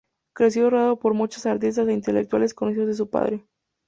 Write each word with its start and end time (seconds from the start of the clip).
Creció 0.33 0.71
rodeado 0.71 0.97
por 0.97 1.13
muchos 1.13 1.45
artistas 1.45 1.87
e 1.87 1.93
intelectuales 1.93 2.55
conocidos 2.55 2.87
de 2.87 2.93
su 2.95 3.07
padre. 3.11 3.45